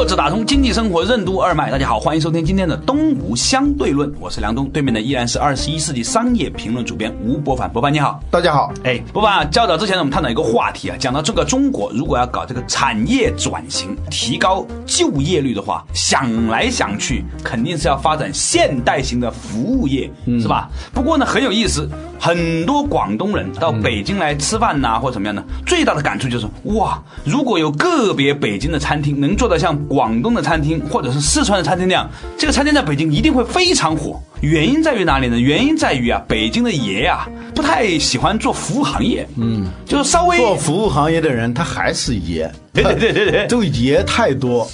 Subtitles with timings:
[0.00, 20.70] 坐着打通经济生活任督二脉，大家好，欢迎收听今天的东吴相对论，我是梁东，对面的依然是二十一世纪商业评论主编吴伯凡，伯凡你好，大家好，哎，伯凡啊，较早之前呢，我们探讨一个话题啊，讲到这个中国如果要搞这个产业转型，提高就业率的话，想来想去，肯定是要发展现代型的服务业，是吧？
[20.94, 21.86] 不过呢，很有意思。
[22.22, 25.42] 很多广东人到北京来吃饭呐，或者怎么样呢？
[25.64, 34.22] 最大的感触就是哇，如果有个别北京的餐厅能做到像广东的餐厅或者是四川的餐厅那样，这个餐厅在北京一定会非常火。
[34.40, 35.36] 原因在于哪里呢？
[35.36, 44.70] 原因在于啊，北京的爷啊不太喜欢做服务行业，嗯，就是稍微做服务行业的人他还是爷，对对对对对，就爷太多。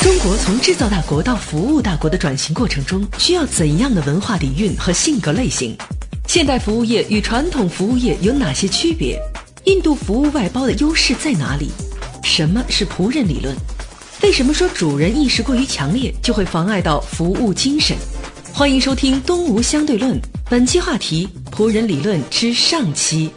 [0.00, 5.76] 中国从制造大国到服务大国的转型过程中，需要怎样的文化底蕴和性格类型？
[6.28, 9.20] 现代服务业与传统服务业有哪些区别？
[9.64, 11.70] 印度服务外包的优势在哪里？
[12.24, 13.54] 什么是仆人理论？
[14.22, 17.94] 为什么说主人意识过于强烈就会妨碍到服务精神？
[18.50, 23.30] 欢迎收听《东吴相对论》，本期话题：仆人理论之上期。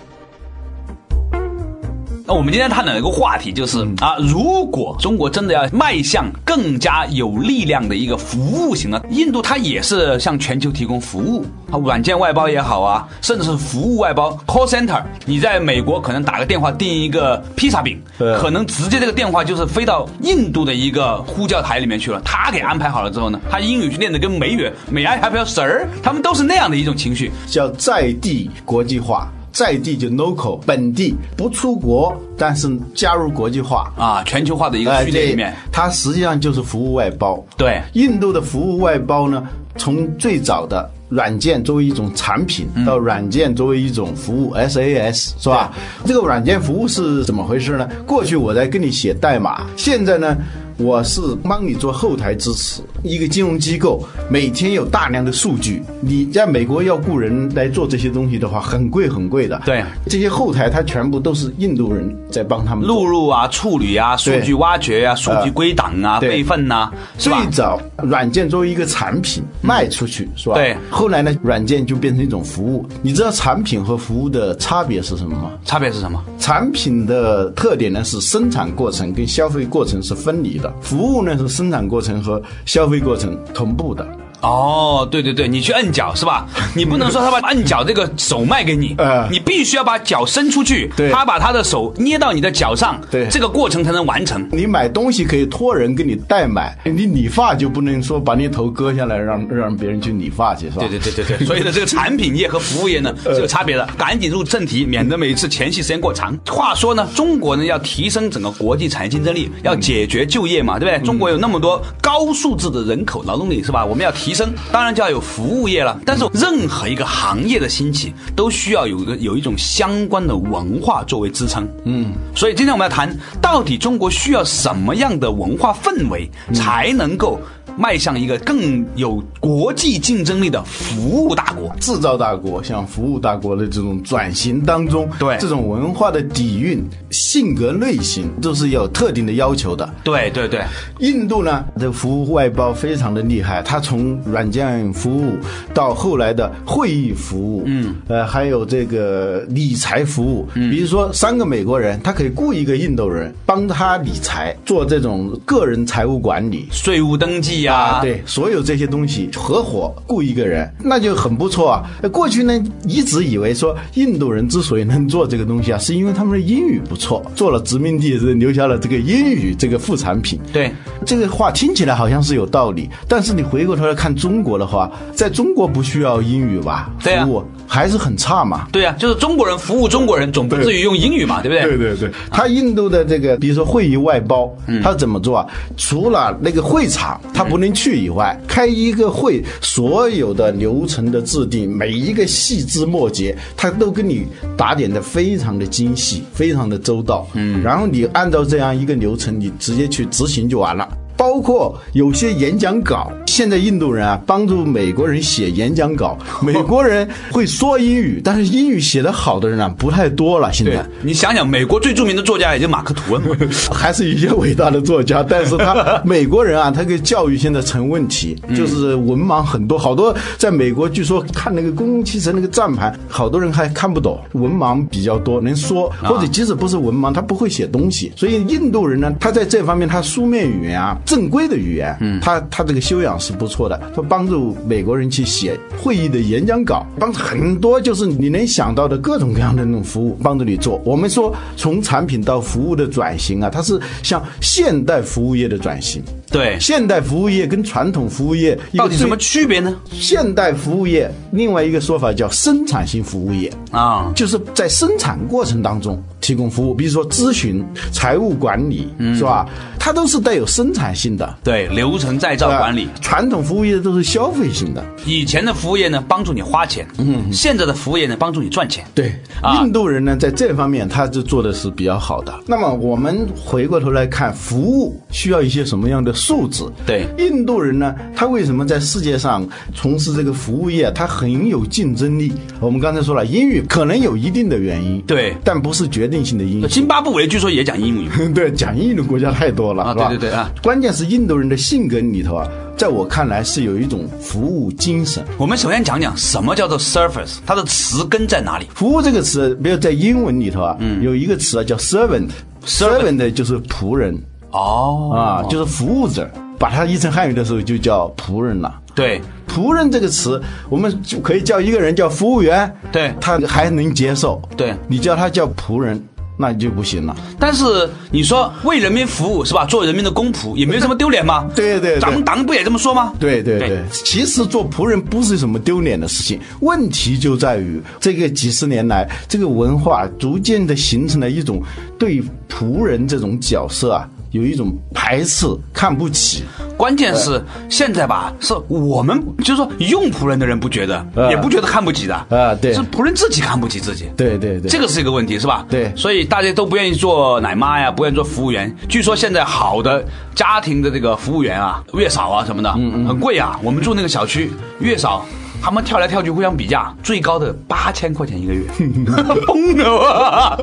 [2.27, 15.01] 那我们今天探讨一个话题，就是啊，如果中国真的要迈向更加有力量的一个服务型的，印度它也是向全球提供服务，啊，软件外包也好啊，甚至是服务外包 call center。
[15.25, 29.31] 你在美国可能打个电话订一个披萨饼，可能直接这个电话就是飞到印度的一个呼叫台里面去了，他给安排好了之后呢，他英语练得跟美语美 I have your sir，他们都是那样的一种情绪，叫在地国际化。
[29.51, 37.43] 在地就 local 本地不出国，但是加入国际化啊，全球化的一个序列里面，它实际上就是服务外包。
[37.57, 39.47] 对，印度的服务外包呢，
[39.77, 45.73] 从最早的软件作为一种产品，到软件作为一种服务，SaaS 是吧？
[46.05, 47.89] 这个软件服务是怎么回事呢？
[48.05, 50.37] 过去我在跟你写代码，现在呢？
[50.77, 59.59] 我是帮你做后台支持，一个金融机构每天有大量的数据，你在美国要雇人来做这些东西的话，很贵很贵的。
[59.65, 70.55] 对，这些后台它全部都是印度人在帮他们录入啊、处理啊、数据挖掘啊、数据归档啊、备份呐，最早软件作为一个产品卖出去是吧？
[70.55, 70.77] 对。
[70.91, 72.85] 后来呢，软件就变成一种服务。
[73.01, 75.51] 你知道产品和服务的差别是什么吗？
[75.65, 76.23] 差别是什么？
[76.37, 80.66] 产品的特点呢是生产过程跟消费过程是分离的。
[80.81, 84.07] 服务呢是生产过程和消费过程同步的。
[84.41, 86.47] 哦，对对对，你去摁脚是吧？
[86.75, 88.95] 你不能说他把摁脚这个手卖给你，
[89.31, 94.47] 你必须要把脚伸出去，他把他的手捏到你的脚上，对，这个过程才能完成。
[94.51, 100.85] 你买东西可以托人给你代买，你理发就不能说把你头割下来让让别人去理发去，是吧？
[100.87, 101.45] 对对对对对。
[101.47, 103.87] 所以呢，这个产品业和服务业呢是有差别的。
[103.97, 106.37] 赶紧入正题，免得每次前戏时间过长。
[106.47, 111.03] 话说呢，中国呢要提升整个国际产业竞争力，要解决就业嘛，对不对？
[111.03, 113.83] 中国有那么多高素质的人口劳动力，是吧？
[113.83, 114.26] 我们要提。
[114.27, 121.65] 提升当然就要有服务业了，但是任何一个行业的兴起都需要有一个有一种相关的文化作为支撑。
[121.85, 123.09] 嗯，所以今天我们要谈
[123.41, 127.39] 到底中国需要什么样的文化氛围才能够。
[127.77, 135.37] 迈向一个更有国际竞争力的服务大国、制造大国，向服务大国的这种转型当中，对。
[135.37, 139.87] 这种文化的底蕴、性格类型都是有特定的要求的。
[140.03, 140.63] 对对对，
[140.99, 145.37] 印度呢，这服务外包非常的厉害，它从软件服务
[145.71, 157.66] 到后来的会议服务，嗯，呃，还有这个理财服务，比如说三个美国人，他可以雇一个印度人帮他理财，做这种个人财务管理、税务登记。
[157.67, 161.83] 啊，对，所有这些东西合伙雇一个人，那就很不错啊。
[162.11, 170.39] 过去呢，一直以为说印度人之所以能做这个东西啊，是因为他们的英语不错，做了殖民地是留下了这个英语这个副产品。
[170.51, 170.71] 对，
[171.05, 176.89] 这个话听起来好像是有道理，但是你回过头来看中国的话，在中国不需要英语吧？
[177.03, 178.67] 对啊服务还是很差嘛。
[178.71, 181.77] 对啊，就是中国人服务中国人，总不至于用英语嘛，对不对？
[181.77, 184.49] 对对，他印度的这个，比如说会议外包，
[184.81, 185.45] 他怎么做啊？
[185.75, 194.25] 除了那个会场他不能去以外，开一个会，所有的流程的制定，每一个细枝末节，他都跟你
[194.55, 197.27] 打点的非常的精细，非常的周到。
[197.33, 200.87] 嗯，然后你按照这样一个流程，你直接去执行就完了。
[201.15, 210.51] 包括有些演讲稿，现在印度人啊帮助美国人写演讲稿， 美国人会说英语，但是英语写得好的人啊不太多了。
[210.51, 213.35] 现在，你想想，美国最著名的作家也就马克吐温嘛。
[213.71, 240.81] 还是一些伟大的作家，但是他美国人啊，他个教育现在成问题，就是文盲很多，好多在美国据说看那个公共汽车那个站牌，好多人还看不懂，文盲比较多，能说或者即使不是文盲，他不会写东西，所以印度人呢，他在这方面他书面语言啊，正规的语言，嗯，他他这个修养是不错的，他帮助美国人去写会议的演讲稿，帮助很多就是你能想到的各种各样的那种服务帮助你做。
[240.85, 246.01] 我们说从产品到服务的转型啊，它是像现代服务业的转型。
[246.29, 249.75] 对，现代服务业跟传统服务业到底什么区别呢？
[249.91, 253.51] 现代服务业另外一个说法叫生产性服务业。
[253.71, 259.47] 啊，就是在生产过程当中提供服务，比如说咨询、财务管理，是吧？
[259.79, 261.37] 它都是带有生产性的。
[261.43, 262.85] 对，流程再造管理。
[262.85, 264.83] 呃传统服务业都是消费性的。
[265.05, 268.83] 以前的服务业呢，帮助你花钱；嗯，现在的服务业呢，帮助你赚钱。
[268.93, 272.33] 对，啊印度人呢，在这方面他就做的是比较好的。
[272.45, 276.63] 那么我们回过头来看，服务需要一些什么样的素质？
[276.85, 282.33] 对印度人呢，他为什么在世界上从事这个服务业，他很有竞争力？
[282.59, 286.67] 我们刚才说了，英语可能有一定的原因，对但不是决定性的因素。
[286.67, 288.09] 津巴布韦据说也讲英语。
[288.35, 290.51] 对，讲英语的国家太多了，啊是吧对对对啊。
[290.61, 292.47] 关键是印度人的性格里头啊，
[292.77, 295.23] 在我看来是有一种服务精神。
[295.37, 298.67] 我们首先讲讲什么叫做 service，它的词根在哪里？
[298.73, 304.17] 服务这个词，没有在英文里头啊，有一个词啊叫 servant，servant Servant 就是仆人
[304.51, 306.29] 哦啊，就是服务者。
[306.59, 308.81] 把它译成汉语的时候就叫仆人了。
[308.95, 314.41] 对仆人这个词，我们就可以叫一个人叫服务员，对他还能接受。
[314.57, 316.03] 对你叫他叫仆人，
[316.37, 317.15] 那就不行了。
[317.39, 317.65] 但是
[318.11, 319.65] 你说为人民服务是吧？
[319.65, 321.49] 做人民的公仆也没有什么丢脸吗？
[321.55, 323.13] 对对对咱们党不也这么说吗？
[323.19, 331.61] 对对对对，其实做仆人不是什么丢脸的事情，问题就在于这个几十年来，这个文化逐渐的形成了一种
[331.97, 336.43] 对仆人这种角色啊，有一种排斥、看不起。
[336.77, 344.05] 关键是现在吧，是我们就是说用仆人的人不觉得，啊也不觉得看不起的啊对是仆人自己看不起自己。
[344.15, 345.65] 对对对，这个是一个问题，是吧？
[345.69, 348.73] 对所以大家都不愿意做奶妈呀，不愿意做服务员。
[348.87, 353.59] 据说现在好的家庭的这个服务员啊，月嫂啊什么的，嗯很贵啊。
[353.63, 355.25] 我们住那个小区，月嫂
[355.61, 358.63] 他们跳来跳去互相比价，最高的八千块钱一个月，
[359.45, 360.59] 疯了吧？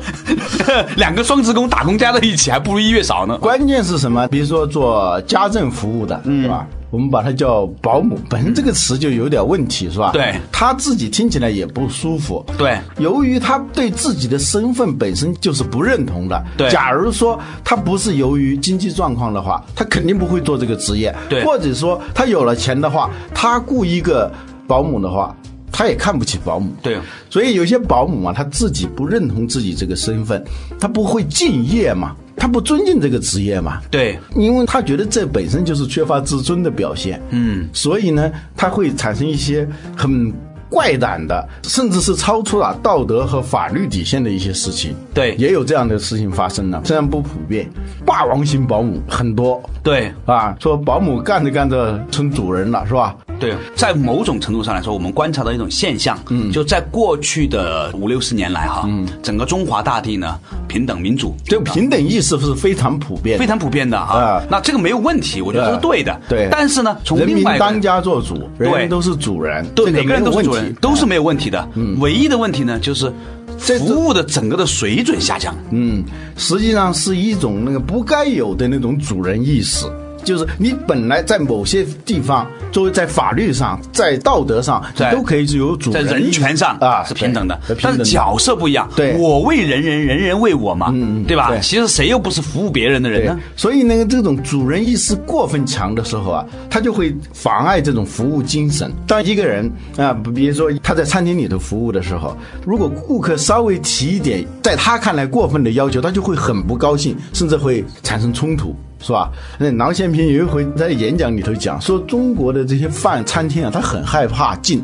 [0.97, 3.37] 两个双职工打工加在一起还不如一月少呢。
[3.37, 4.27] 关键是什么？
[4.27, 6.65] 比如说做家政服务的，是吧？
[6.91, 10.11] 我们把它叫保姆，本身这个词就有点问题，是吧？
[10.13, 12.43] 对他自己听起来也不舒服。
[12.57, 16.41] 对由于他对自己的身份本身就是不认同的。
[16.55, 21.13] 对假如说他不是由于经济状况的话，他肯定不会做这个职业。
[21.27, 24.31] 对或者说他有了钱的话，他雇一个
[24.67, 25.35] 保姆的话。
[25.77, 26.97] 他也看不起保姆，对
[27.29, 30.41] 所以有些保姆啊，他自己不认同自己这个身份，
[30.79, 34.17] 他不会敬业嘛，他不尊敬这个职业嘛，对。
[34.37, 39.67] 因为他觉得这本身就是缺乏自尊的表现，嗯，所以呢，他会产生一些
[39.97, 40.31] 很
[40.69, 44.95] 怪诞的，甚至是超出了道德和法律底线的一些事情。
[45.13, 45.35] 对。
[45.35, 47.69] 也有这样的事情发生了，虽然不普遍，
[48.05, 49.61] 霸王型保姆很多。
[49.83, 50.09] 对。
[50.25, 53.13] 啊，说保姆干着干着成主人了，是吧？
[53.39, 64.19] 对，在某种程度上来说，我们观察到一种现象，嗯，就在过去的五六十年来哈，嗯，整个中华大地呢，平等民主这个平等意识是非常普遍，非常普遍的哈。
[64.19, 66.19] 啊那这个没有问题，我觉得这是对的。
[66.29, 71.67] 对但是呢，从人民另外一个当家做主，人都是主人，对，每个人都是主人，都是没有问题的。
[71.99, 73.11] 唯一的问题呢，就是
[73.57, 75.55] 这服务的整个的水准下降。
[75.71, 76.03] 嗯，
[76.37, 79.85] 实际上是一种那个不该有的那种主人意识。
[80.25, 88.89] 就是你本来在某些地方，作为在法律上、在道德上，你都可以有主在人权上啊是平等的对，但是角色不一样。
[88.95, 91.49] 对我为人人，人人为我嘛，嗯嗯对吧？
[91.49, 98.91] 对其实谁又不是服务别人的人呢？，所以那个这种主人意识过分强的时候啊，他就会妨碍这种服务精神。
[99.05, 108.75] 当一个人啊，比如说他在餐厅里头服务的时候，如果顾客稍微提一点在他看来过分的要求，他就会很不高兴，甚至会产生冲突。
[108.99, 109.29] 是吧？
[109.59, 114.83] 那郎咸平有一回在演讲里头讲说，中国的这些饭餐厅啊，他很害怕进，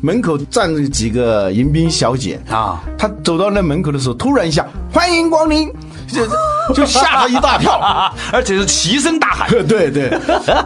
[0.00, 5.72] 门口站着几个迎宾小姐啊，他走到那门口的时候，突然一下欢迎光临，
[6.06, 6.26] 就
[6.74, 7.78] 就吓他一大跳。
[7.78, 9.48] 啊， 而且是齐声大喊。
[9.66, 10.10] 对对，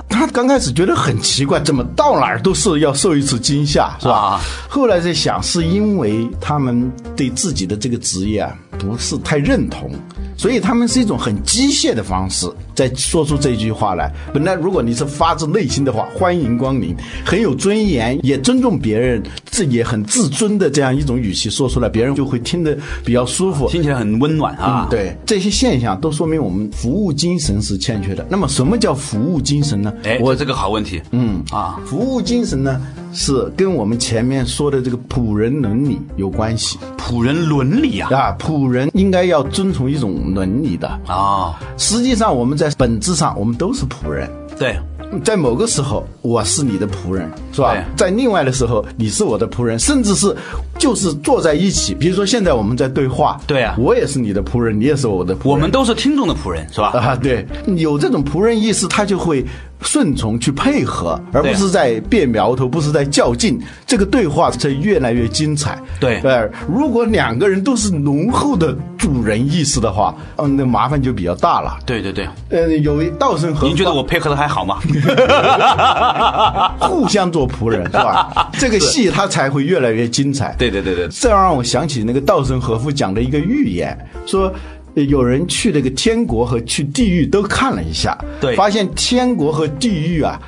[0.09, 4.15] 他刚开始觉得很奇怪，怎么到哪儿都是要受一次惊吓，是吧？
[4.15, 9.91] 啊后来在想，是因为他们对自己的这个职业啊不是太认同，
[10.37, 12.47] 所以他们是一种很机械的方式
[12.77, 14.13] 在说出这句话来。
[14.33, 23.69] 本来如果你是发自内心的话，欢迎光临，很有尊严，也尊重别人，这也很自尊的这样一种语气说出来，别人就会听得比较舒服。
[23.69, 24.87] 听起来很温暖啊。
[24.87, 28.25] 嗯，对，这些现象都说明我们服务精神是欠缺的。
[28.29, 29.93] 那么，什么叫服务精神呢？
[30.05, 31.01] 哎，我我这个好问题。
[31.13, 38.37] 嗯啊，服务精神呢是跟我们前面说的这个仆人伦理有关系仆人伦理啊啊。
[38.39, 40.89] 仆人应该要遵从一种伦理的。
[41.07, 44.31] 啊，实际上，我们在本质上我们都是仆人。
[44.59, 44.79] 对，
[45.23, 47.77] 在某个时候，我是你的仆人，是吧？
[47.95, 50.35] 在另外的时候，你是我的仆人，甚至是
[50.79, 51.95] 就是坐在一起。
[51.95, 56.89] 比如说，现在我们在对话，对啊我也是你的仆人，你也是我的仆人，我们都是听众的仆人，是吧？
[56.93, 57.47] 啊，对，
[57.77, 59.45] 有这种仆人意识，他就会
[59.81, 63.61] 顺从去配合，而不是在变苗头，不是在较劲。
[63.87, 65.79] 这个对话才越来越精彩。
[66.01, 71.79] 对呃，如果两个人都是浓厚的主人意识的话，嗯，那麻烦就比较大了。
[71.87, 74.79] 对对对，呃，有一道生和您觉得我配合的还好吗？
[76.81, 78.51] 互相做仆人是吧？
[78.59, 80.55] 这个戏它才会越来越精彩。
[80.59, 84.53] 对对对对，这让我想起那个稻盛和夫讲的一个寓言，说。
[84.97, 88.57] 呃有人去这个天国和去地狱都看了一下，对。
[88.57, 90.41] 发现天国和地狱啊，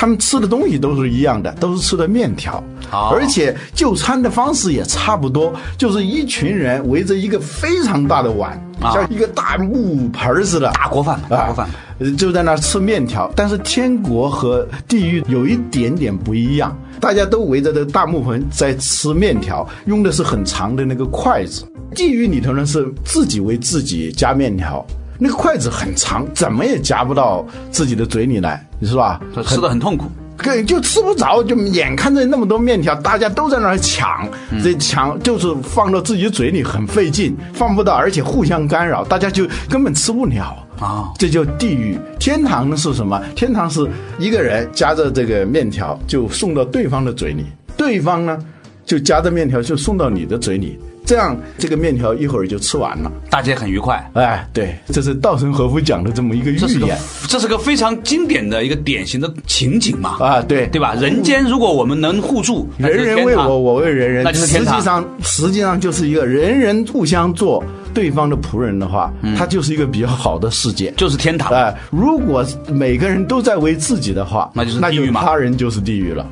[0.00, 2.56] 他们吃的东西都是一样的，都是吃的面条，
[2.90, 8.92] 哦而且就餐的方式也差不多，就是一群人围着一个非常大的碗，啊。
[8.94, 11.68] 像一个大木盆似的，大锅饭，大锅饭
[12.16, 13.30] 就在那儿吃面条。
[13.36, 21.62] 但是天国和地狱有一点点不一样，大家都围着这个大木盆在吃面条，用的是很长的那个筷子。
[21.94, 24.82] 地狱里头呢是自己为自己加面条，
[25.20, 29.20] 那个筷子很长，怎么也夹不到自己的嘴里来，是吧？
[29.34, 30.06] 这吃的很痛苦。
[30.42, 34.26] 对，就吃不着，就眼看着那么多面条，大家都在那儿抢，
[34.64, 41.98] 这抢就是放到自己嘴里很费劲，放不到，而且互相干扰，大家就根本吃不了啊这叫地狱。
[42.18, 43.20] 天堂是什么？
[43.36, 43.86] 天堂是
[44.18, 47.44] 一个人夹着这个面条就送到对方的嘴里，
[47.76, 48.38] 对方呢
[48.86, 50.78] 就夹着面条就送到你的嘴里，
[51.10, 53.10] 这样这个面条一会儿就吃完了。
[53.28, 54.08] 大家很愉快。
[54.12, 60.94] 哎，对，这是稻盛和夫讲的这么一个寓言这是个非常经典的一个典型的情景嘛，啊，对对吧？
[60.94, 67.60] 人间如果我们能互助，人人为我，我为人人，那就是天堂实际上，实际上就是一个人人互相做
[67.92, 70.94] 对方的仆人的话，它就是一个比较好的世界。
[70.96, 71.52] 就是天堂。
[71.52, 76.24] 哎、如果每个人都在为自己的话，那就是那就地狱嘛他人就是地狱了，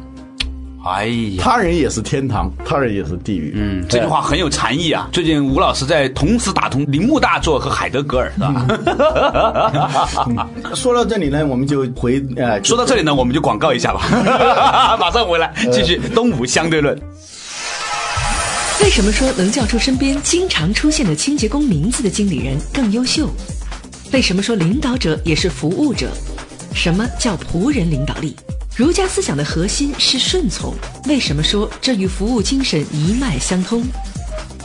[0.88, 1.40] 哎呀。
[1.40, 3.52] 他人也是天堂，他人也是地狱。
[3.56, 5.08] 嗯，这句话很有禅意啊！
[5.12, 10.48] 最近吴老师在同时打通铃木大作和海德格尔，是吧？
[10.74, 14.00] 说到这里呢，我们就回呃， 说到这里呢，我们就广告一下吧，
[14.98, 16.98] 马上回来继续东吴相对论。
[18.80, 23.28] 为什么说能叫出身边经常出现的清洁工名字的经理人更优秀？
[24.12, 26.08] 为什么说领导者也是服务者？
[26.74, 28.36] 什么叫仆人领导力？
[28.78, 30.72] 儒家思想的核心是顺从，
[31.08, 33.82] 为什么说这与服务精神一脉相通？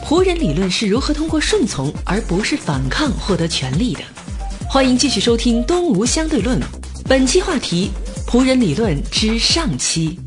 [0.06, 4.02] 仆人理论是如何通过顺从而不是反抗获得权利的？
[4.70, 6.60] 欢迎继续收听《东吴相对论》，
[7.10, 7.90] 本期话题：
[8.28, 10.20] 仆人理论之上期。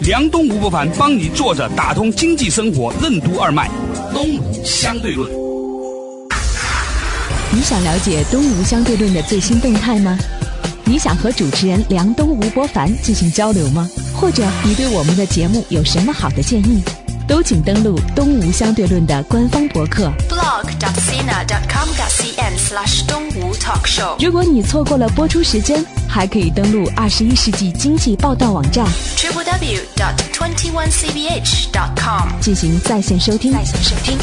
[0.00, 3.70] 梁东吴不凡帮你坐着打通经济生活任督二脉，
[4.12, 5.32] 东吴相对论。
[7.50, 10.18] 你想了解东吴相对论的最新动态吗？
[10.86, 13.88] 你想和主持人梁东吴伯凡进行交流吗？
[14.14, 16.82] 或者你对我们的节目有什么好的建议？
[17.26, 20.12] 都请登录东吴相对论的官方博客。
[20.28, 28.86] blog.sina.com.cn/slash 东吴 talk show 如果你错过了播出时间，还可以登录二十一世纪经济报道网站
[29.16, 33.54] www.twenty-one cbh.com 进行在线收听。
[33.54, 34.18] 在线收听。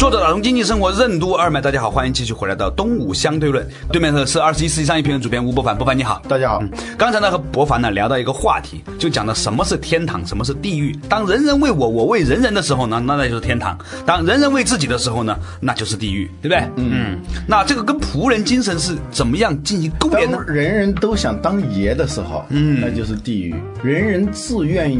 [0.00, 3.68] 作者打通经济生活任督二脉，大家好，欢迎继续回来到东吴相对论。
[3.92, 6.22] 对面的是二十一世纪商业评论主编吴伯凡，伯凡你好。
[6.26, 6.62] 大家好，
[6.96, 10.98] 刚才呢和伯凡呢聊到一个话题，就讲到什么是天堂，什么是地狱。
[11.06, 13.76] 当人人为我，我为人人的时候呢，那那就是天堂；
[14.06, 16.66] 当人人为自己的时候呢，那就是地狱，对不对？
[16.76, 17.20] 嗯。
[17.46, 20.38] 那这个跟仆人精神是怎么样进行勾连呢？
[20.46, 24.90] 人人都想当爷的时候，嗯，那就是地狱；人人自愿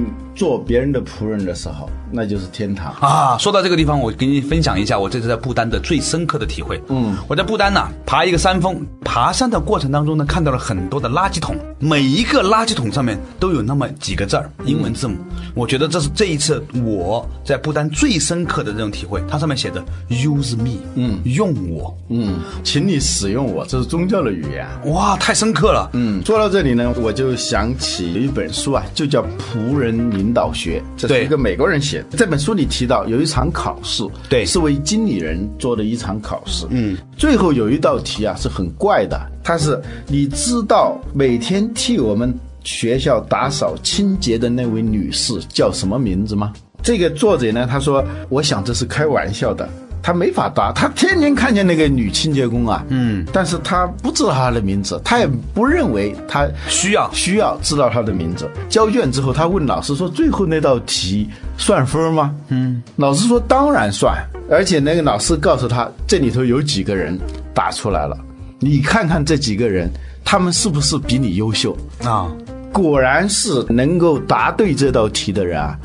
[0.41, 2.95] 做别人的仆人的时候，那就是天堂。
[2.99, 6.83] 啊，说到这个地方，我给你分享一下我这次在不丹的最深刻的体会。
[6.89, 15.19] 嗯，我在不丹呢、爬一个山峰，爬山的过程当中呢，看到了很多的垃圾桶，每一个垃圾桶上面都有那么几个字儿，英文字母。
[15.55, 19.23] 我觉得这是这一次我在不丹最深刻的这种体会。
[19.29, 24.67] 它上面写着 “use me”，嗯，用我，嗯，请你使用我，这是宗教的语言。
[24.91, 25.91] 哇，太深刻了。
[25.93, 29.93] 嗯，说到这里呢，我就想起有一本书啊，就叫《仆人
[30.31, 32.17] 领导学》，这是一个美国人写的。
[32.17, 36.65] 这本书里提到有一场考试，对是为经理人做的一场考试。
[36.71, 42.33] 嗯，最后有一道题啊是很怪的，它是你知道每天替我们
[42.63, 46.53] 学校打扫清洁的那位女士叫什么名字吗？
[46.81, 49.69] 这个作者呢，他说，我想这是开玩笑的。
[50.03, 58.49] 他没法答，他天天看见那个女清洁工啊，嗯，但是他不知道她的名字，他也不认为他需要需要知道她的名字。
[58.69, 61.29] 交卷之后，他问老师说：“最后那道题
[61.59, 64.17] 算分吗？”嗯，老师说：“当然算。”
[64.51, 67.19] 而且那个老师告诉他，这里头有几个人
[67.55, 68.17] 答出来了，
[68.59, 69.89] 你看看这几个人，
[70.25, 71.77] 他们是不是比你优秀？
[72.03, 72.27] 啊，
[72.73, 75.79] 果然是能够答对这道题的人啊，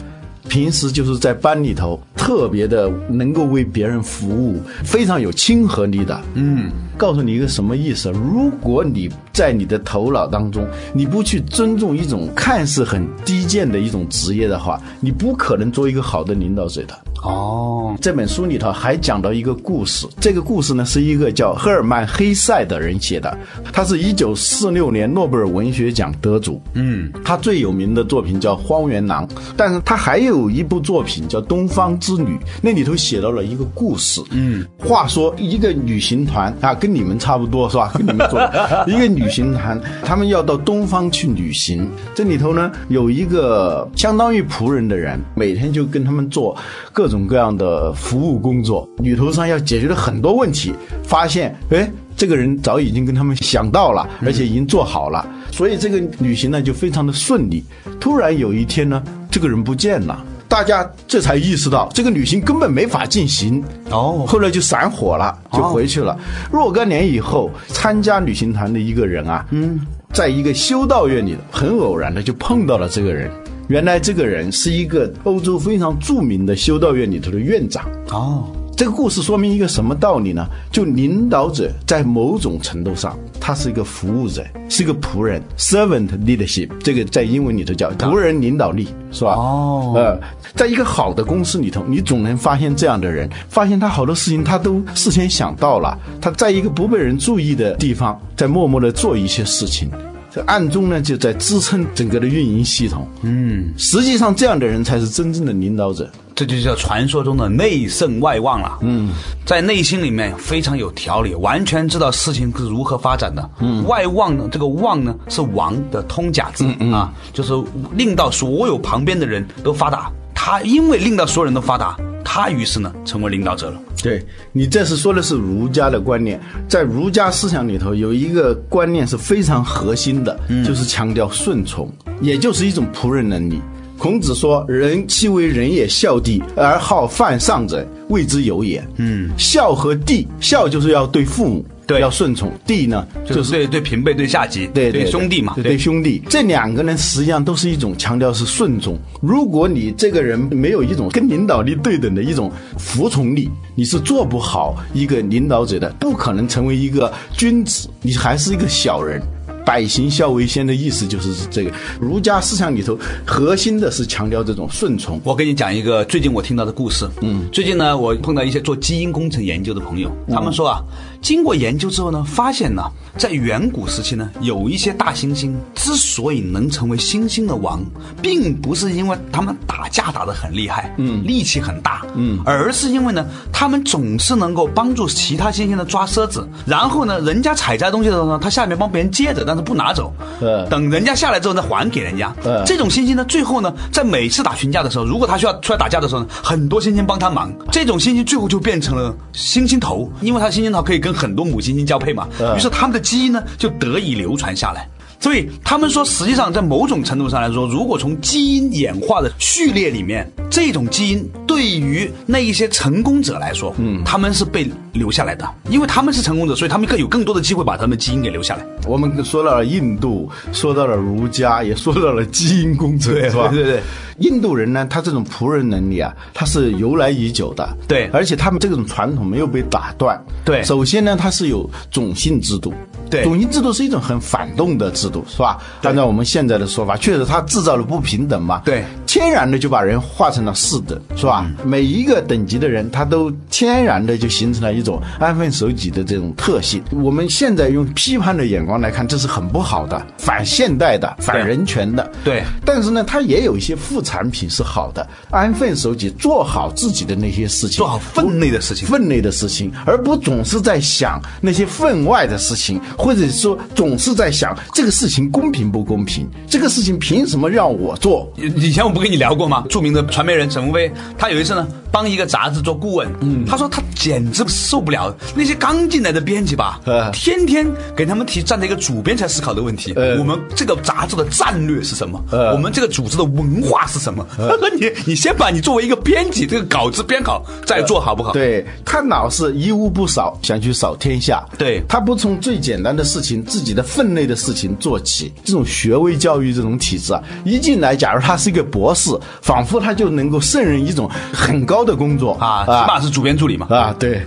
[0.48, 6.22] 平时就是在班里头特别的能够为别人服务，非常有亲和力的。
[6.34, 8.12] 嗯，告诉你一个什么意思？
[8.12, 16.96] 如果你在你的头脑当中，你不去尊重一种看似很低贱的一种职业的话，你不可能做一个好的领导者的。
[17.24, 23.36] 哦，这本书里头还讲到一个故事，这个故事呢是一个叫赫尔曼·黑塞的人写的，
[23.74, 26.62] 他是一九四六年诺贝尔文学奖得主。
[26.74, 34.22] 嗯，他最有名的作品叫《荒原狼》，但是他还有一部作品叫《东方之旅》，那里头写到了一个故事。
[34.30, 37.92] 嗯，话说一个旅行团啊，跟你们差不多是吧？
[37.98, 38.39] 跟你们做
[38.86, 46.56] 一个旅行团，他们要到东方去旅行，这里头呢有一个相当于仆人的人，每天就跟他们做
[46.94, 48.88] 各种各样的服务工作。
[49.00, 50.74] 旅途上要解决的很多问题，
[51.04, 57.65] 发现哎，这个人早已经跟他们想到了，而且已经做好了，所以这个旅行呢就非常的顺利。
[58.00, 59.01] 突然有一天呢，
[59.32, 60.24] 这个人不见了。
[60.55, 63.62] 大家这才意识到，这个旅行根本没法进行。
[63.91, 66.17] 哦后来就散伙了，就回去了。
[66.50, 69.77] 若干年以后，参加旅行团的一个人啊，嗯，
[70.13, 73.29] 在一个修道院里，很偶然的就碰到了这个人。
[73.68, 77.85] 原来这个人是一个欧洲非常著名的修道院里头的院长。
[78.11, 80.46] 哦，这个故事说明一个什么道理呢？
[80.70, 86.70] 就领导者在某种程度上，他是一个服务者，是一个仆人 （servant leadership）。
[86.83, 89.31] 这个在英文里头叫仆人领导力，是吧？
[89.31, 90.20] 哦呃，
[90.55, 99.90] 在一个好的公司里头，你总能发现这样的人，发现他好多事情他都事先想到了，他在一个不被人注意的地方，在默默的做一些事情。
[100.35, 103.07] 这暗中呢，就在支撑整个的运营系统。
[103.21, 106.11] 嗯，实际上这样的人才是真正的领导者。
[106.35, 108.77] 这就叫传说中的内圣外望了。
[108.81, 109.11] 嗯，
[109.45, 113.50] 在内心里面非常有条理，完全知道事情是如何发展的。
[113.61, 117.53] 嗯，外望呢，这个望呢是王的通假字、嗯啊，就是
[117.93, 120.11] 令到所有旁边的人都发达。
[120.33, 121.95] 他因为令到所有人都发达，
[122.25, 123.79] 他于是呢成为领导者了。
[124.03, 131.90] 对你这是说的是儒家的观念，在儒家思想里头有一个观念是非常核心的，就是强调顺从，
[132.22, 133.61] 也就是一种仆人能力。
[133.98, 149.00] 孔子说：“人其为人也，孝弟而好犯上者，谓之有也。”嗯，孝和弟，孝就是要对父母，对要顺从；弟呢，就是对对平辈、对下级、对对兄弟嘛，对对兄弟，这两个呢，实际上都是一种强调是顺从。
[149.22, 159.22] 如果你这个人没有一种跟领导力对等的一种服从力，你是做不好一个领导者的，不可能成为一个君子，你还是一个小人。
[159.66, 165.20] 百行孝为先的意思就是这个，儒家思想里头核心的是强调这种顺从。
[165.24, 167.10] 我给你讲一个最近我听到的故事。
[167.22, 170.82] 嗯，最近呢，我碰到一些做基因工程研究的朋友，他们说啊，
[171.22, 172.84] 经过研究之后呢，发现呢，
[173.18, 177.84] 在远古时期呢，有一些大猩猩之所以能成为猩猩的王，
[178.22, 192.35] 并不是因为他们打架打得很厉害，嗯，力气很大，嗯，而是因为呢，他们总是能够帮助其他猩猩的抓虱子，然后呢，人家采摘东西的时候呢，他下面帮别人接着，但但是不拿走，呃等人家下来之后再还给人家。
[192.44, 204.89] 呃这种猩猩呢，最后呢，在每次打群架的时候，如果他需要出来打架的时候呢，很多猩猩帮他忙，这种猩猩最后就变成了猩猩头，因为它猩猩头可以跟很多母猩猩交配嘛，呃于是它们的基因呢就得以流传下来。
[205.20, 218.66] 所以他们说，实际上在某种程度上来说，如果从基因演化的序列里面，这种基因对于那一些成功者来说，嗯，他们是被留下来的，因为他们是成功者，所以他们更有更多的机会把他们的基因给留下来。
[218.88, 223.48] 我们说到了印度，说到了儒家，也说到了基因工程，对是吧？
[223.48, 223.82] 对对对
[224.20, 227.68] 印度人呢，他这种仆人能力啊，他是由来已久的。
[227.88, 230.24] 对而且他们这种传统没有被打断。
[230.46, 232.74] 对首先呢，他是有种姓制度。
[233.09, 235.59] 对种姓制度是一种很反动的制度，是吧？
[235.83, 238.61] 按照我们现在的说法，确实它制造了不平等嘛。
[238.65, 241.46] 对天然的就把人划成了四等，是吧？
[241.48, 246.83] 嗯每一个等级的人，他都天然的就形成了一种安分守己的这种特性。
[246.91, 252.09] 我们现在用批判的眼光来看，这是很不好的，反现代的，反人权的。
[252.24, 268.31] 对但是呢，它也有一些副产品是好的，安分守己，做好自己的那些事情，做好分内的事情分内的事情，而不总是在想那些分外的事情，或者说总是在想这个事情公平不公平，这个事情凭什么让我做？
[268.37, 269.63] 以前我不跟你聊过吗？
[269.70, 282.20] 著名的传媒人陈鸿飞，他有一次呢帮一个杂志做顾问，嗯，他说他简直受不了那些刚进来的编辑吧，呃天天给他们提站在一个主编才思考的问题，呃我们这个杂志的战略是什么？
[282.31, 284.25] 呃我们这个组织的文化是什么？
[284.35, 288.33] 他说 你你先把你作为一个编辑这个稿子编好，再做好不好？
[288.33, 291.46] 对他老是一屋不扫，想去扫天下。
[291.59, 295.31] 对他不从最简单的事情、自己的分内的事情做起。
[295.44, 299.09] 这种学位教育这种体制啊，一进来，假如他是一个博士，
[299.41, 303.67] 仿佛他就能够胜任一种很高的工作啊，起码是主编助理嘛。
[303.69, 304.21] 啊，对。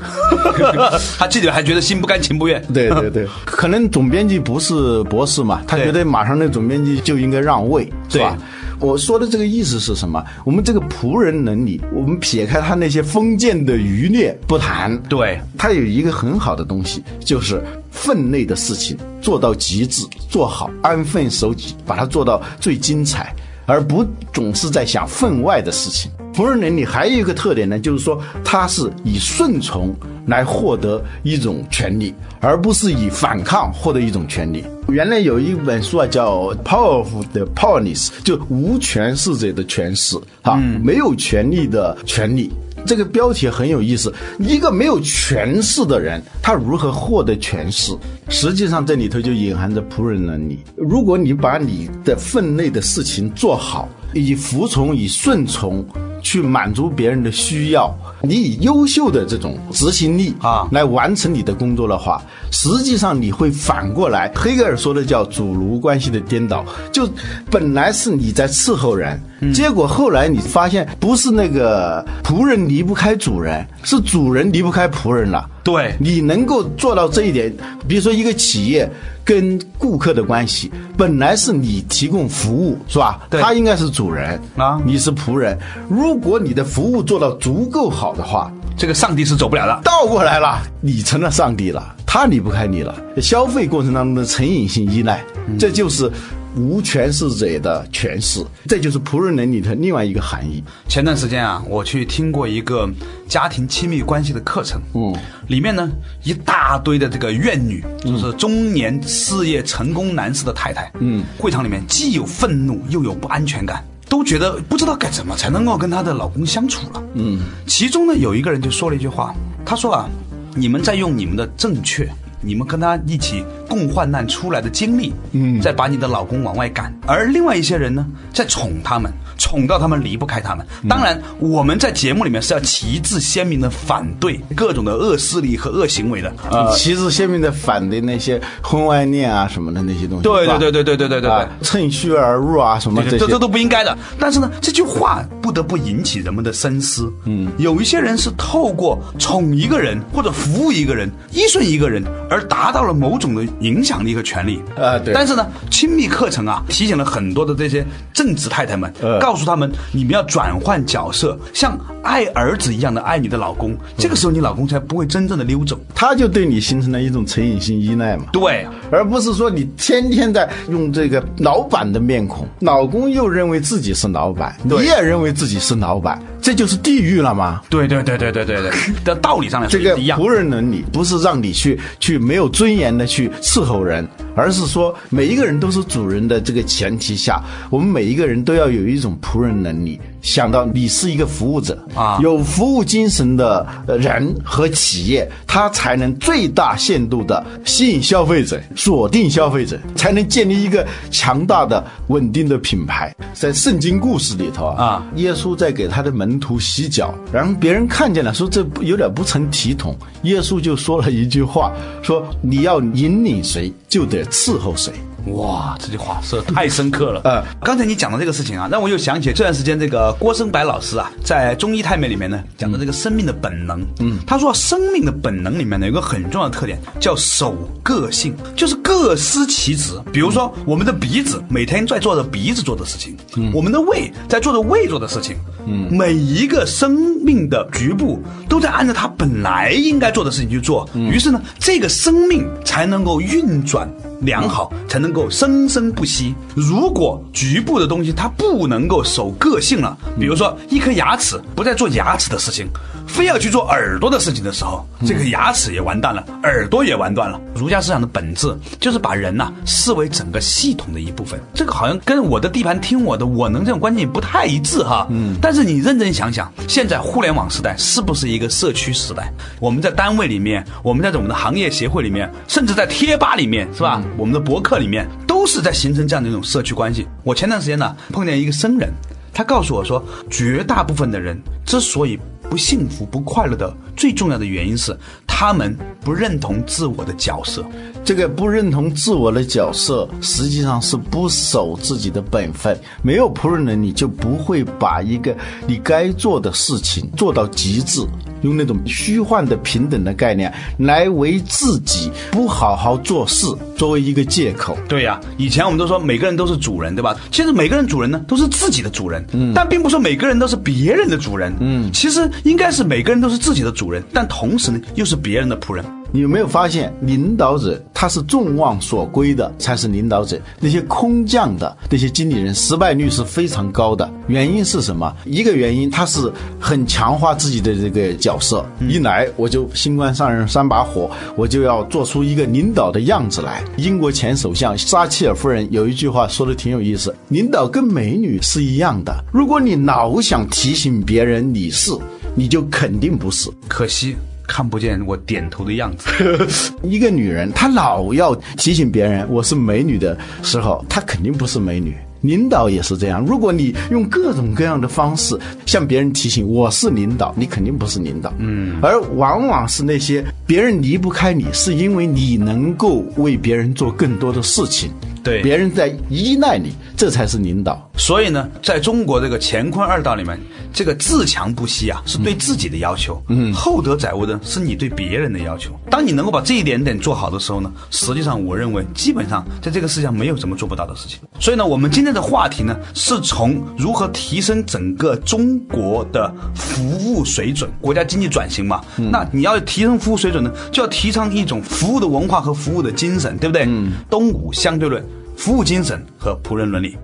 [1.18, 2.62] 他自己还觉得心不甘情不愿。
[2.72, 8.36] 对对对，可能总编辑不是博士嘛，他觉得马上那总编辑就应该让位，是吧？
[8.80, 10.22] 我说的这个意思是什么？
[10.44, 23.34] 我们这个仆人能力，我们撇开他那些封建的余孽不谈，对他有一个很好的东西，就是分内的事情做到极致，做好，安分守己，把它做到最精彩。
[23.68, 24.02] 而不
[24.32, 26.10] 总是在想分外的事情。
[26.34, 29.94] 仆人能力还有一个特点呢，就是说他是以顺从
[30.26, 34.64] 来获得一种权利，而不是以反抗获得一种权利。
[34.88, 42.50] 原来有一本书啊，叫《Power of the Powerless》，就无权势者的权势哈，没有权利的权利。
[42.86, 47.92] 这个标题很有意思，一个没有权势的人，他如何获得权势？
[48.28, 50.58] 实际上这里头就隐含着仆人能力。
[50.76, 55.84] 如果你把你的分内的事情做好，以服从、以顺从
[56.22, 60.68] 去满足别人的需要，你以优秀的这种执行力啊。
[60.72, 67.08] 来完成你的工作的话，实际上你会反过来，黑格尔说的叫主奴关系的颠倒，就
[67.50, 69.20] 本来是你在伺候人，
[69.54, 75.48] 结果后来你发现不是那个仆人离不开主人，是主人离不开仆人了。
[75.62, 75.94] 对。
[75.98, 77.54] 你能够做到这一点，
[77.86, 78.90] 比如说一个企业
[79.28, 83.20] 跟顾客的关系，本来是你提供服务，是吧？
[83.28, 85.54] 对他应该是主人啊你是仆人。
[85.86, 89.82] 如果你的服务做到足够好的话，这个上帝是走不了的。
[89.84, 92.94] 倒过来了，你成了上帝了，他离不开你了。
[93.20, 95.22] 消费过程当中的成瘾性依赖，
[95.58, 96.10] 这就是
[96.56, 100.62] 无权势者的权势，这就是仆人能力的另外一个含义。
[100.88, 102.88] 前段时间啊，我去听过一个
[103.28, 105.14] 家庭亲密关系的课程，嗯，
[105.48, 105.90] 里面呢
[106.24, 113.84] 一大堆的这个怨女，就是中年事业成功男士的太太，嗯，会场里面既有愤怒又有不安全感。
[114.08, 117.02] 都觉得不知道该怎么才能够跟她的老公相处了。
[117.12, 119.34] 嗯，其中呢有一个人就说了一句话，
[119.66, 120.08] 他说啊，
[120.54, 122.08] 你们在用你们的正确，
[122.40, 130.66] 你们跟他一起共患难出来的经历，嗯，再把你的老公往外赶，而另外一些人呢，在宠他们，宠到他们离不开他们。
[130.88, 136.32] 当然，我们在节目里面是要旗帜鲜明的反对各种的恶势力和恶行为的。
[136.50, 140.22] 呃，旗帜鲜明的反对那些婚外恋啊什么的那些东西。
[140.22, 143.18] 对对对对对对对对啊趁虚而入啊什么这些。
[143.18, 143.96] 这这都不应该的。
[144.18, 147.10] 但是呢，这句话不得不引起人们的深思。
[147.24, 154.60] 嗯，有一些人是透过宠一个人或者服务一个人、依顺一个人，而达到了某种的影响力和权利。
[154.76, 157.82] 啊对但是呢，亲密课程啊，提醒了很多的这些
[158.12, 163.74] 正直太太们，呃告诉他们你们要转换角色，像爱儿子一样的爱你的老公。
[163.96, 165.80] 这个时候，你老公才不会真正的溜走。
[165.94, 168.26] 他就对你形成了一种成瘾性依赖嘛。
[168.34, 168.66] 对。
[168.90, 177.62] 而不是说你天天在用这个老板的面孔，老公又认为自己是老板，你也认为自己是老板，这就是地狱了吗？
[177.68, 178.70] 对对对对对对对，
[179.04, 179.96] 的 道理上来说这个。
[180.18, 203.14] 仆人伦理不是让你去去没有尊严的去伺候人，而是说每一个人都是主人的这个前提下，我们每一个人都要有一种仆人能力，想到你是一个服务者啊有服务精神的呃人和企业，他才能最大限度的吸引消费者，锁定消费者，才能建立一个强大的稳定的品牌。
[203.34, 209.96] 在圣经故事里头啊啊，耶稣在给他的门徒洗脚，然后别人看见了，说这有点不成体统。
[210.22, 214.92] 耶稣就说了一句话，说你要引领谁，就得伺候谁。
[215.32, 217.20] 哇，这句话说的太深刻了。
[217.24, 223.84] 呃，刚才你讲的这个事情啊，让我又想起这段时间这个郭生白老师啊，在中医太美里面呢讲的这个生命的本能。
[224.00, 229.94] 嗯，他说生命的本能里面呢有一个很重要的特点，叫守个性，就是各司其职。
[230.12, 233.16] 比如说我们的鼻子每天在做着鼻子做的事情，
[233.52, 235.36] 我们的胃在做着胃做的事情。
[235.66, 240.88] 嗯，每一个生命的局部都在按照它本来应该做的事情去做。
[240.94, 243.90] 于是呢，这个生命才能够运转。
[244.20, 246.34] 良好才能够生生不息。
[246.54, 252.68] 如果局部的东西它不能够守个性了，比如说一颗牙齿不再做牙齿的事情，
[253.08, 257.40] 非要去做耳朵的事情的时候，这个牙齿也完蛋了，耳朵也完蛋了。
[257.54, 261.40] 儒家思想的本质就是把人呐、视为整个系统的一部分。
[261.54, 265.06] 这个好像跟我的地盘听我的，我能这种观念不太一致哈。
[265.10, 265.34] 嗯。
[265.40, 269.32] 但是你认真想想，现在互联网时代是不是一个社区时代？
[269.58, 274.02] 我们在单位里面，我们在我们的行业协会里面，甚至在贴吧里面，是吧？
[274.16, 277.06] 我们的博客里面，都是在形成这样的一种社区关系。
[277.24, 278.92] 我前段时间呢碰见一个僧人，
[279.32, 282.18] 他告诉我说，绝大部分的人之所以
[282.48, 287.64] 不幸福、不快乐的最重要的原因是，他们不认同自我的角色。
[288.04, 292.78] 这个不认同自我的角色，实际上是不守自己的本分。
[293.02, 298.00] 没有仆人能力，就不会把一个你该做的事情做到极致。
[298.42, 303.46] 用那种虚幻的平等的概念来为自己不好好做事
[303.76, 304.76] 作为一个借口。
[304.88, 307.16] 对呀、以前我们都说每个人都是主人，对吧？
[307.30, 315.84] 其实每个人主人呢都是自己的主人，嗯，但并不是说每个人都是别人的主人，嗯，其实应该是每个人都是自己的主人，但同时呢又是别人的仆人。
[316.10, 320.40] 你有没有发现，领导者他是众望所归的，才是领导者。
[320.60, 324.10] 那些空降的那些经理人，失败率是非常高的。
[324.26, 325.14] 原因是什么？
[325.26, 333.62] 一个原因，他是很强化自己的这个角色，一来我就新官上任三把火，我就要做出一个领导的样子来。
[333.76, 341.92] 英国前首相撒切尔夫人有一句话说的挺有意思：领导跟美女是一样的，如果你老想提醒别人你是，
[342.34, 343.50] 你就肯定不是。
[343.66, 344.16] 可惜
[344.48, 346.10] 看不见我点头的样子。
[346.82, 351.94] 一个女人，她老要提醒别人我是美女的时候，她肯定不是美女。
[352.22, 358.34] 领导也是这样，如果你用各种各样的方式向别人提醒我是领导，你肯定不是领导。
[358.38, 364.90] 嗯，而往往是那些别人离不开你，是因为你能够为别人做更多的事情。
[365.22, 367.87] 对别人在依赖你，这才是领导。
[367.98, 370.38] 所以呢，在中国这个乾坤二道里面，
[370.72, 375.78] 这个自强不息啊，是对自己的要求；嗯，厚德载物呢，是你对别人的要求。
[375.90, 381.18] 当你能够把这一点点做好的时候呢，实际上我认为，基本上在这个世界上没有什么做不到的事情。
[381.40, 388.80] 所以呢，我们今天的话题呢，是从如何提升整个中国的服务水准，国家经济转型嘛。
[388.96, 393.64] 那你要提升服务水准呢，就要提倡一种服务的文化和服务的精神，对不对？
[393.66, 395.04] 嗯，东吴相对论，
[395.36, 396.96] 服务精神和仆人伦理。